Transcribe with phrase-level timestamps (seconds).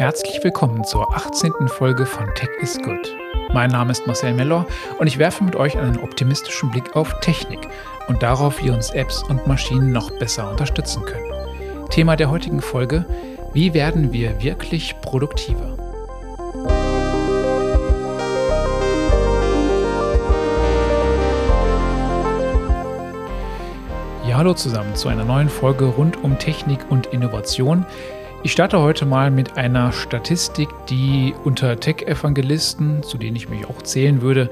[0.00, 1.52] Herzlich willkommen zur 18.
[1.68, 3.14] Folge von Tech is Good.
[3.52, 4.64] Mein Name ist Marcel Mellor
[4.98, 7.68] und ich werfe mit euch einen optimistischen Blick auf Technik
[8.08, 11.30] und darauf, wie uns Apps und Maschinen noch besser unterstützen können.
[11.90, 13.04] Thema der heutigen Folge:
[13.52, 15.76] Wie werden wir wirklich produktiver?
[24.26, 27.84] Ja, hallo zusammen zu einer neuen Folge rund um Technik und Innovation.
[28.42, 33.82] Ich starte heute mal mit einer Statistik, die unter Tech-Evangelisten, zu denen ich mich auch
[33.82, 34.48] zählen würde,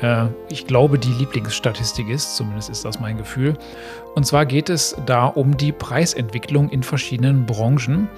[0.00, 3.54] äh, ich glaube, die Lieblingsstatistik ist, zumindest ist das mein Gefühl.
[4.14, 8.08] Und zwar geht es da um die Preisentwicklung in verschiedenen Branchen.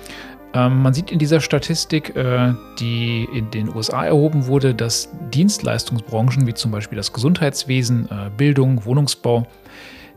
[0.52, 6.46] Ähm, man sieht in dieser Statistik, äh, die in den USA erhoben wurde, dass Dienstleistungsbranchen
[6.46, 9.46] wie zum Beispiel das Gesundheitswesen, äh, Bildung, Wohnungsbau,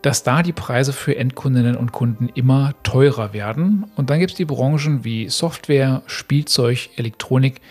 [0.02, 3.86] dass da die Preise für Endkundinnen und Kunden immer teurer werden.
[3.96, 7.62] Und dann gibt es die Branchen wie Software, Spielzeug, Elektronik.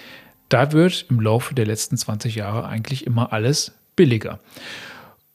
[0.49, 4.39] Da wird im Laufe der letzten 20 Jahre eigentlich immer alles billiger.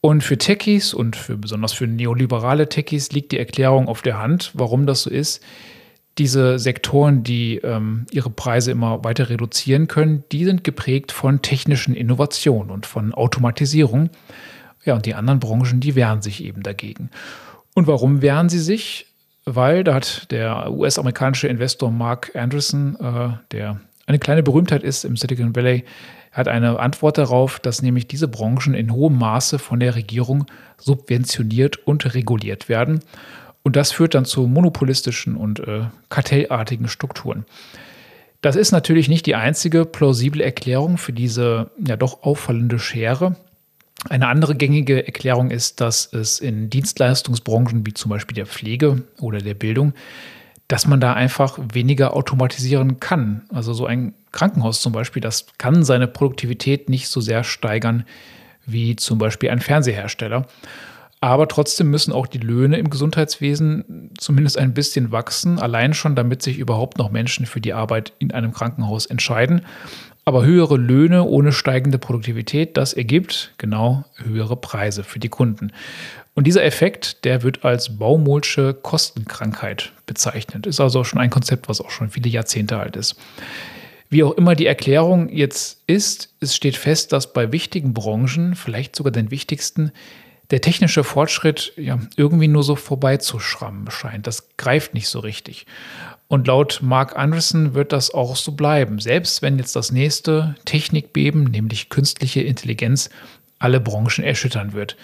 [0.00, 4.52] Und für Techies und für, besonders für neoliberale Techies liegt die Erklärung auf der Hand,
[4.54, 5.42] warum das so ist.
[6.18, 11.94] Diese Sektoren, die ähm, ihre Preise immer weiter reduzieren können, die sind geprägt von technischen
[11.94, 14.10] Innovationen und von Automatisierung.
[14.86, 17.10] Ja, und die anderen Branchen, die wehren sich eben dagegen.
[17.74, 19.06] Und warum wehren sie sich?
[19.44, 25.16] Weil da hat der US-amerikanische Investor Mark Anderson, äh, der eine kleine Berühmtheit ist im
[25.16, 25.84] Silicon Valley,
[26.32, 30.46] hat eine Antwort darauf, dass nämlich diese Branchen in hohem Maße von der Regierung
[30.78, 33.00] subventioniert und reguliert werden.
[33.62, 37.44] Und das führt dann zu monopolistischen und äh, kartellartigen Strukturen.
[38.42, 43.34] Das ist natürlich nicht die einzige plausible Erklärung für diese ja doch auffallende Schere.
[44.08, 49.38] Eine andere gängige Erklärung ist, dass es in Dienstleistungsbranchen wie zum Beispiel der Pflege oder
[49.38, 49.94] der Bildung,
[50.68, 53.42] dass man da einfach weniger automatisieren kann.
[53.52, 58.04] Also so ein Krankenhaus zum Beispiel, das kann seine Produktivität nicht so sehr steigern
[58.66, 60.46] wie zum Beispiel ein Fernsehersteller.
[61.20, 66.42] Aber trotzdem müssen auch die Löhne im Gesundheitswesen zumindest ein bisschen wachsen, allein schon damit
[66.42, 69.62] sich überhaupt noch Menschen für die Arbeit in einem Krankenhaus entscheiden.
[70.28, 75.70] Aber höhere Löhne ohne steigende Produktivität, das ergibt genau höhere Preise für die Kunden.
[76.34, 80.66] Und dieser Effekt, der wird als Baumolsche Kostenkrankheit bezeichnet.
[80.66, 83.14] Ist also schon ein Konzept, was auch schon viele Jahrzehnte alt ist.
[84.10, 88.96] Wie auch immer die Erklärung jetzt ist, es steht fest, dass bei wichtigen Branchen, vielleicht
[88.96, 89.92] sogar den wichtigsten,
[90.50, 94.26] der technische Fortschritt ja irgendwie nur so vorbeizuschrammen scheint.
[94.26, 95.66] Das greift nicht so richtig.
[96.28, 101.44] Und laut Mark Anderson wird das auch so bleiben, selbst wenn jetzt das nächste Technikbeben,
[101.44, 103.10] nämlich künstliche Intelligenz,
[103.58, 104.96] alle Branchen erschüttern wird.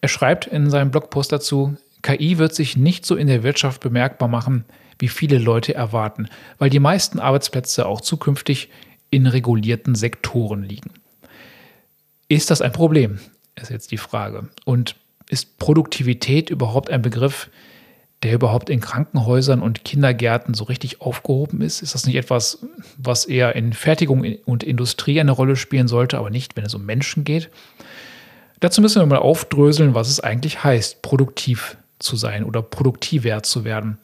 [0.00, 4.28] Er schreibt in seinem Blogpost dazu, KI wird sich nicht so in der Wirtschaft bemerkbar
[4.28, 4.64] machen,
[4.98, 8.70] wie viele Leute erwarten, weil die meisten Arbeitsplätze auch zukünftig
[9.10, 10.90] in regulierten Sektoren liegen.
[12.28, 13.18] Ist das ein Problem?
[13.56, 14.48] Ist jetzt die Frage.
[14.64, 14.96] Und
[15.28, 17.50] ist Produktivität überhaupt ein Begriff,
[18.22, 21.82] der überhaupt in Krankenhäusern und Kindergärten so richtig aufgehoben ist?
[21.82, 22.66] Ist das nicht etwas,
[22.98, 26.84] was eher in Fertigung und Industrie eine Rolle spielen sollte, aber nicht, wenn es um
[26.84, 27.50] Menschen geht?
[28.60, 33.64] Dazu müssen wir mal aufdröseln, was es eigentlich heißt, produktiv zu sein oder produktiver zu
[33.64, 33.98] werden.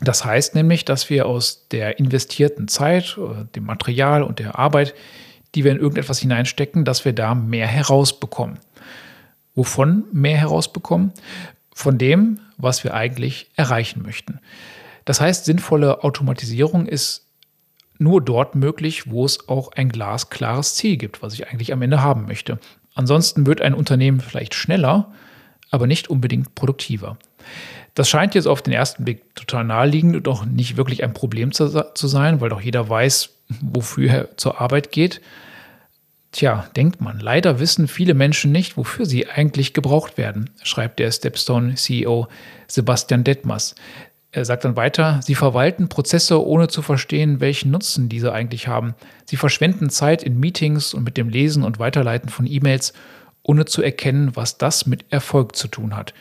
[0.00, 4.94] Das heißt nämlich, dass wir aus der investierten Zeit, äh, dem Material und der Arbeit,
[5.54, 8.58] die wir in irgendetwas hineinstecken, dass wir da mehr herausbekommen.
[9.54, 11.12] Wovon mehr herausbekommen?
[11.74, 14.40] Von dem, was wir eigentlich erreichen möchten.
[15.04, 17.26] Das heißt, sinnvolle Automatisierung ist
[17.98, 22.02] nur dort möglich, wo es auch ein glasklares Ziel gibt, was ich eigentlich am Ende
[22.02, 22.58] haben möchte.
[22.94, 25.12] Ansonsten wird ein Unternehmen vielleicht schneller,
[25.70, 27.16] aber nicht unbedingt produktiver.
[27.94, 31.52] Das scheint jetzt auf den ersten Blick total naheliegend und auch nicht wirklich ein Problem
[31.52, 33.30] zu, zu sein, weil doch jeder weiß,
[33.60, 35.20] wofür er zur Arbeit geht.
[36.32, 41.10] Tja, denkt man, leider wissen viele Menschen nicht, wofür sie eigentlich gebraucht werden, schreibt der
[41.10, 42.26] Stepstone-CEO
[42.66, 43.74] Sebastian Detmers.
[44.34, 48.94] Er sagt dann weiter, sie verwalten Prozesse, ohne zu verstehen, welchen Nutzen diese eigentlich haben.
[49.26, 52.94] Sie verschwenden Zeit in Meetings und mit dem Lesen und Weiterleiten von E-Mails,
[53.42, 56.14] ohne zu erkennen, was das mit Erfolg zu tun hat.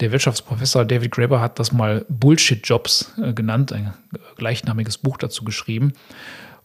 [0.00, 3.94] Der Wirtschaftsprofessor David Graeber hat das mal Bullshit-Jobs äh, genannt, ein
[4.36, 5.92] gleichnamiges Buch dazu geschrieben.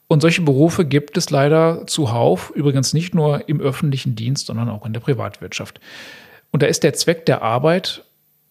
[0.08, 4.86] Und solche Berufe gibt es leider zuhauf, übrigens nicht nur im öffentlichen Dienst, sondern auch
[4.86, 5.80] in der Privatwirtschaft.
[6.52, 8.04] Und da ist der Zweck der Arbeit,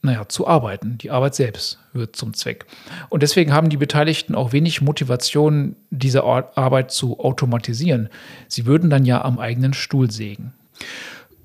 [0.03, 0.99] naja, zu arbeiten.
[0.99, 2.67] Die Arbeit selbst wird zum Zweck.
[3.09, 8.09] Und deswegen haben die Beteiligten auch wenig Motivation, diese Arbeit zu automatisieren.
[8.49, 10.53] Sie würden dann ja am eigenen Stuhl sägen.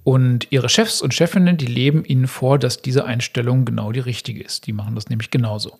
[0.07, 4.41] Und ihre Chefs und Chefinnen, die leben ihnen vor, dass diese Einstellung genau die richtige
[4.41, 4.65] ist.
[4.65, 5.79] Die machen das nämlich genauso.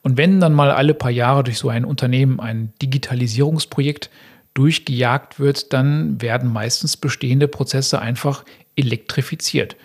[0.00, 4.08] Und wenn dann mal alle paar Jahre durch so ein Unternehmen ein Digitalisierungsprojekt
[4.54, 8.42] durchgejagt wird, dann werden meistens bestehende Prozesse einfach
[8.74, 9.76] elektrifiziert.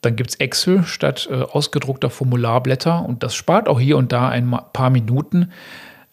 [0.00, 4.28] Dann gibt es Excel statt äh, ausgedruckter Formularblätter und das spart auch hier und da
[4.28, 5.52] ein paar Minuten.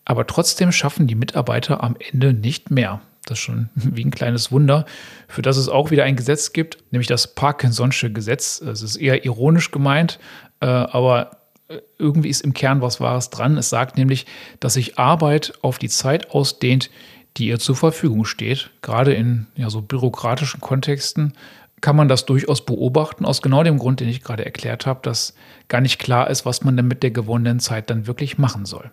[0.05, 3.01] Aber trotzdem schaffen die Mitarbeiter am Ende nicht mehr.
[3.25, 4.85] Das ist schon wie ein kleines Wunder,
[5.27, 8.61] für das es auch wieder ein Gesetz gibt, nämlich das Parkinson'sche Gesetz.
[8.61, 10.19] Es ist eher ironisch gemeint,
[10.61, 11.37] äh, aber
[11.67, 13.57] äh, irgendwie ist im Kern was Wahres dran.
[13.57, 14.25] Es sagt nämlich,
[14.59, 16.89] dass sich Arbeit auf die Zeit ausdehnt,
[17.37, 18.69] die ihr zur Verfügung steht.
[18.81, 21.33] Gerade in ja, so bürokratischen Kontexten
[21.81, 25.35] kann man das durchaus beobachten, aus genau dem Grund, den ich gerade erklärt habe, dass
[25.67, 28.89] gar nicht klar ist, was man denn mit der gewonnenen Zeit dann wirklich machen soll.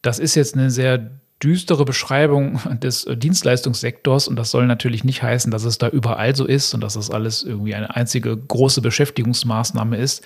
[0.00, 1.10] Das ist jetzt eine sehr
[1.42, 6.44] düstere Beschreibung des Dienstleistungssektors und das soll natürlich nicht heißen, dass es da überall so
[6.44, 10.24] ist und dass das alles irgendwie eine einzige große Beschäftigungsmaßnahme ist,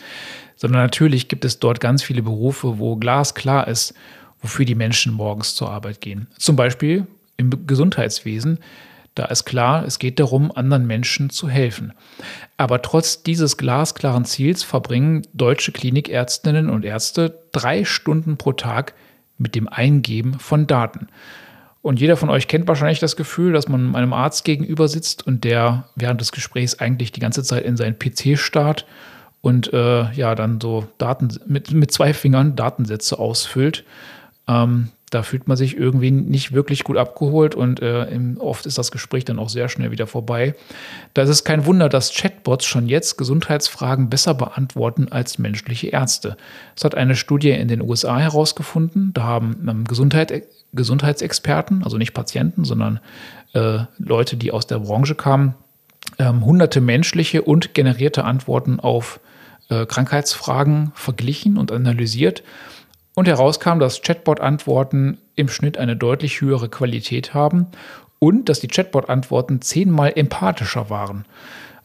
[0.56, 3.94] sondern natürlich gibt es dort ganz viele Berufe, wo glasklar ist,
[4.40, 6.28] wofür die Menschen morgens zur Arbeit gehen.
[6.38, 7.06] Zum Beispiel
[7.36, 8.58] im Gesundheitswesen.
[9.14, 11.92] Da ist klar, es geht darum, anderen Menschen zu helfen.
[12.56, 18.94] Aber trotz dieses glasklaren Ziels verbringen deutsche Klinikärztinnen und Ärzte drei Stunden pro Tag
[19.42, 21.08] mit dem Eingeben von Daten.
[21.82, 25.42] Und jeder von euch kennt wahrscheinlich das Gefühl, dass man einem Arzt gegenüber sitzt und
[25.42, 28.86] der während des Gesprächs eigentlich die ganze Zeit in seinen PC starrt
[29.40, 33.84] und äh, ja dann so Daten mit, mit zwei Fingern Datensätze ausfüllt.
[34.46, 38.06] Ähm, da fühlt man sich irgendwie nicht wirklich gut abgeholt und äh,
[38.38, 40.54] oft ist das Gespräch dann auch sehr schnell wieder vorbei.
[41.12, 46.38] Da ist es kein Wunder, dass Chatbots schon jetzt Gesundheitsfragen besser beantworten als menschliche Ärzte.
[46.74, 49.10] Das hat eine Studie in den USA herausgefunden.
[49.12, 52.98] Da haben ähm, Gesundheit, Gesundheitsexperten, also nicht Patienten, sondern
[53.52, 55.54] äh, Leute, die aus der Branche kamen,
[56.18, 59.20] ähm, hunderte menschliche und generierte Antworten auf
[59.68, 62.42] äh, Krankheitsfragen verglichen und analysiert
[63.14, 67.66] und herauskam, dass Chatbot-Antworten im Schnitt eine deutlich höhere Qualität haben
[68.18, 71.24] und dass die Chatbot-Antworten zehnmal empathischer waren.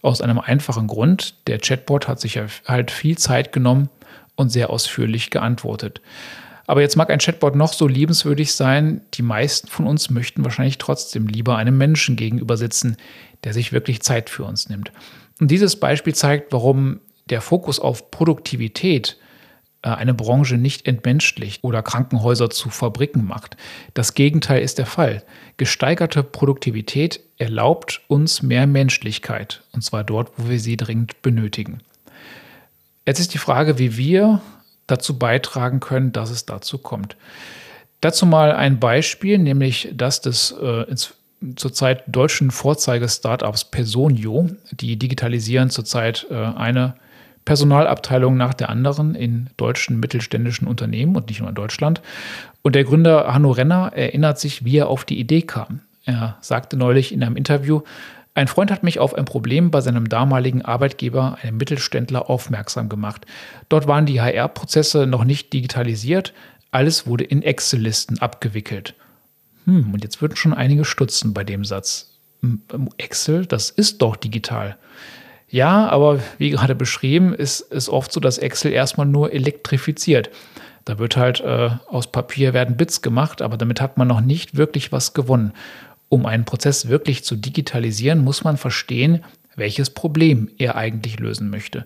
[0.01, 3.89] Aus einem einfachen Grund, der Chatbot hat sich halt viel Zeit genommen
[4.35, 6.01] und sehr ausführlich geantwortet.
[6.67, 10.77] Aber jetzt mag ein Chatbot noch so liebenswürdig sein, die meisten von uns möchten wahrscheinlich
[10.77, 12.97] trotzdem lieber einem Menschen gegenüber sitzen,
[13.43, 14.91] der sich wirklich Zeit für uns nimmt.
[15.39, 19.17] Und dieses Beispiel zeigt, warum der Fokus auf Produktivität
[19.95, 23.57] eine Branche nicht entmenschlicht oder Krankenhäuser zu Fabriken macht.
[23.93, 25.23] Das Gegenteil ist der Fall.
[25.57, 31.79] Gesteigerte Produktivität erlaubt uns mehr Menschlichkeit, und zwar dort, wo wir sie dringend benötigen.
[33.05, 34.41] Jetzt ist die Frage, wie wir
[34.87, 37.15] dazu beitragen können, dass es dazu kommt.
[38.01, 40.85] Dazu mal ein Beispiel, nämlich das des äh,
[41.55, 44.49] zurzeit deutschen Vorzeige-Startups Personio.
[44.71, 46.95] Die digitalisieren zurzeit äh, eine
[47.47, 52.01] Personalabteilung nach der anderen in deutschen mittelständischen Unternehmen und nicht nur in Deutschland.
[52.61, 55.79] Und der Gründer Hanno Renner erinnert sich, wie er auf die Idee kam.
[56.03, 57.83] Er sagte neulich in einem Interview,
[58.33, 63.25] ein Freund hat mich auf ein Problem bei seinem damaligen Arbeitgeber, einem Mittelständler, aufmerksam gemacht.
[63.69, 66.33] Dort waren die HR-Prozesse noch nicht digitalisiert,
[66.71, 68.93] alles wurde in Excel-Listen abgewickelt.
[69.63, 72.11] Hm, und jetzt würden schon einige stutzen bei dem Satz.
[72.97, 74.75] Excel, das ist doch digital.
[75.49, 80.29] Ja, aber wie gerade beschrieben, ist es oft so, dass Excel erstmal nur elektrifiziert.
[80.83, 84.57] Da wird halt äh, aus Papier werden Bits gemacht, aber damit hat man noch nicht
[84.57, 85.53] wirklich was gewonnen.
[86.09, 89.23] Um einen Prozess wirklich zu digitalisieren, muss man verstehen,
[89.57, 91.85] welches Problem er eigentlich lösen möchte.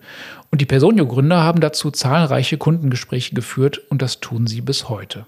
[0.50, 5.26] Und die Personio-Gründer haben dazu zahlreiche Kundengespräche geführt und das tun sie bis heute.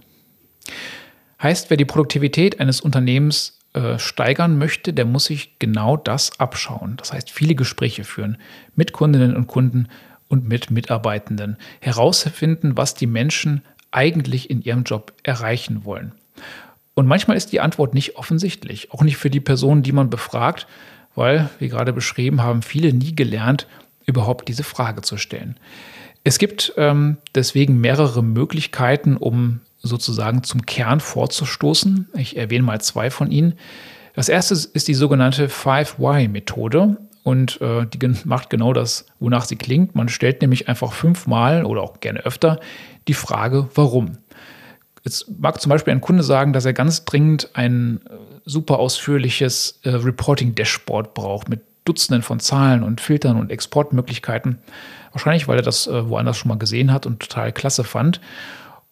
[1.43, 6.97] Heißt, wer die Produktivität eines Unternehmens äh, steigern möchte, der muss sich genau das abschauen.
[6.97, 8.39] Das heißt, viele Gespräche führen
[8.77, 9.89] mit Kundinnen und Kunden
[10.29, 11.57] und mit Mitarbeitenden.
[11.81, 16.13] Herausfinden, was die Menschen eigentlich in ihrem Job erreichen wollen.
[16.95, 20.67] Und manchmal ist die Antwort nicht offensichtlich, auch nicht für die Personen, die man befragt,
[21.17, 23.67] weil, wie gerade beschrieben, haben viele nie gelernt,
[24.07, 25.57] überhaupt diese Frage zu stellen.
[26.25, 32.09] Es gibt ähm, deswegen mehrere Möglichkeiten, um sozusagen zum Kern vorzustoßen.
[32.17, 33.55] Ich erwähne mal zwei von ihnen.
[34.15, 39.95] Das erste ist die sogenannte 5Y-Methode und äh, die macht genau das, wonach sie klingt.
[39.95, 42.59] Man stellt nämlich einfach fünfmal oder auch gerne öfter
[43.07, 44.19] die Frage, warum.
[45.05, 48.15] Jetzt mag zum Beispiel ein Kunde sagen, dass er ganz dringend ein äh,
[48.47, 54.59] super ausführliches äh, Reporting-Dashboard braucht mit Dutzenden von Zahlen und Filtern und Exportmöglichkeiten.
[55.13, 58.21] Wahrscheinlich, weil er das äh, woanders schon mal gesehen hat und total klasse fand.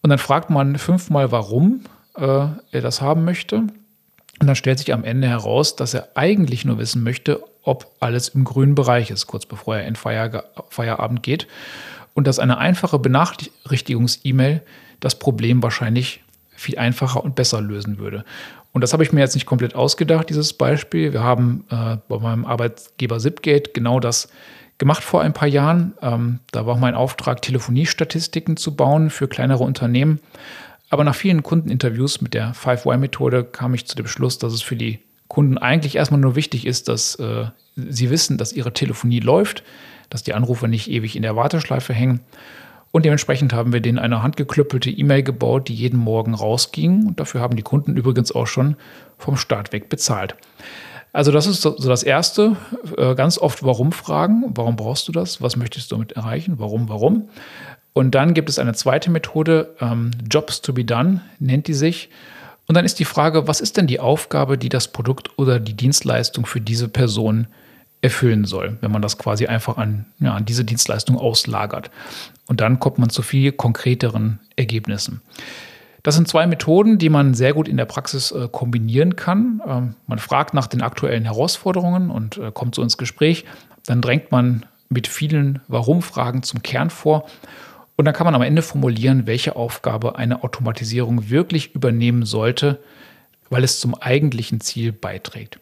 [0.01, 1.81] Und dann fragt man fünfmal, warum
[2.15, 3.57] äh, er das haben möchte.
[3.57, 8.29] Und dann stellt sich am Ende heraus, dass er eigentlich nur wissen möchte, ob alles
[8.29, 11.47] im grünen Bereich ist, kurz bevor er in Feierabend geht.
[12.13, 14.61] Und dass eine einfache Benachrichtigungs-E-Mail
[14.99, 16.21] das Problem wahrscheinlich
[16.55, 18.25] viel einfacher und besser lösen würde.
[18.73, 21.13] Und das habe ich mir jetzt nicht komplett ausgedacht, dieses Beispiel.
[21.13, 24.29] Wir haben äh, bei meinem Arbeitgeber Zipgate genau das
[24.79, 25.93] gemacht vor ein paar Jahren.
[26.01, 30.19] Ähm, da war mein Auftrag, Telefoniestatistiken zu bauen für kleinere Unternehmen.
[30.89, 34.75] Aber nach vielen Kundeninterviews mit der 5Y-Methode kam ich zu dem Schluss, dass es für
[34.75, 39.63] die Kunden eigentlich erstmal nur wichtig ist, dass äh, sie wissen, dass ihre Telefonie läuft,
[40.09, 42.21] dass die Anrufe nicht ewig in der Warteschleife hängen.
[42.93, 47.07] Und dementsprechend haben wir denen eine handgeklöppelte E-Mail gebaut, die jeden Morgen rausging.
[47.07, 48.75] Und dafür haben die Kunden übrigens auch schon
[49.17, 50.35] vom Start weg bezahlt.
[51.11, 52.55] Also das ist so das Erste.
[52.95, 54.43] Äh, ganz oft Warum-Fragen.
[54.49, 55.41] Warum brauchst du das?
[55.41, 56.59] Was möchtest du damit erreichen?
[56.59, 57.29] Warum, warum?
[57.93, 62.11] Und dann gibt es eine zweite Methode, ähm, Jobs to be done nennt die sich.
[62.67, 65.73] Und dann ist die Frage, was ist denn die Aufgabe, die das Produkt oder die
[65.73, 67.47] Dienstleistung für diese Person
[68.03, 71.89] erfüllen soll, wenn man das quasi einfach an, ja, an diese Dienstleistung auslagert.
[72.47, 75.21] Und dann kommt man zu viel konkreteren Ergebnissen.
[76.03, 79.61] Das sind zwei Methoden, die man sehr gut in der Praxis äh, kombinieren kann.
[79.65, 83.45] Ähm, man fragt nach den aktuellen Herausforderungen und äh, kommt so ins Gespräch.
[83.85, 87.25] Dann drängt man mit vielen Warum-Fragen zum Kern vor
[87.95, 92.79] und dann kann man am Ende formulieren, welche Aufgabe eine Automatisierung wirklich übernehmen sollte,
[93.49, 95.59] weil es zum eigentlichen Ziel beiträgt.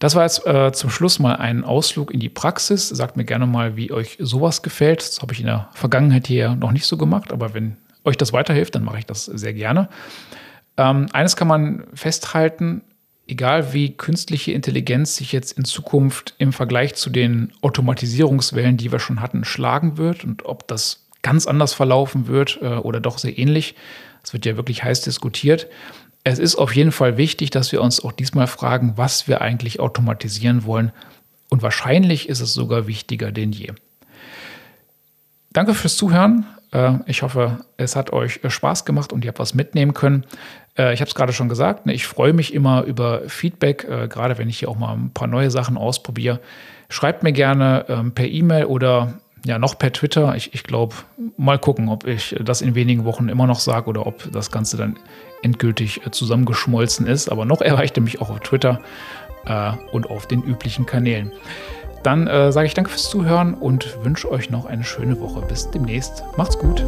[0.00, 2.88] Das war jetzt äh, zum Schluss mal ein Ausflug in die Praxis.
[2.88, 5.00] Sagt mir gerne mal, wie euch sowas gefällt.
[5.00, 8.32] Das habe ich in der Vergangenheit hier noch nicht so gemacht, aber wenn euch das
[8.32, 9.90] weiterhilft, dann mache ich das sehr gerne.
[10.78, 12.80] Ähm, eines kann man festhalten,
[13.28, 19.00] egal wie künstliche Intelligenz sich jetzt in Zukunft im Vergleich zu den Automatisierungswellen, die wir
[19.00, 23.36] schon hatten, schlagen wird und ob das ganz anders verlaufen wird äh, oder doch sehr
[23.36, 23.74] ähnlich.
[24.24, 25.66] Es wird ja wirklich heiß diskutiert.
[26.22, 29.80] Es ist auf jeden Fall wichtig, dass wir uns auch diesmal fragen, was wir eigentlich
[29.80, 30.92] automatisieren wollen.
[31.48, 33.72] Und wahrscheinlich ist es sogar wichtiger denn je.
[35.52, 36.46] Danke fürs Zuhören.
[36.72, 40.24] Äh, ich hoffe, es hat euch äh, Spaß gemacht und ihr habt was mitnehmen können.
[40.78, 44.38] Äh, ich habe es gerade schon gesagt, ne, ich freue mich immer über Feedback, gerade
[44.38, 46.40] wenn ich hier auch mal ein paar neue Sachen ausprobiere.
[46.88, 50.34] Schreibt mir gerne ähm, per E-Mail oder ja, noch per Twitter.
[50.36, 50.94] Ich, ich glaube,
[51.36, 54.76] mal gucken, ob ich das in wenigen Wochen immer noch sage oder ob das Ganze
[54.76, 54.96] dann
[55.42, 57.30] endgültig äh, zusammengeschmolzen ist.
[57.30, 58.80] Aber noch erreicht er mich auch auf Twitter
[59.46, 61.32] äh, und auf den üblichen Kanälen.
[62.02, 65.42] Dann äh, sage ich danke fürs Zuhören und wünsche euch noch eine schöne Woche.
[65.42, 66.24] Bis demnächst.
[66.36, 66.84] Macht's gut.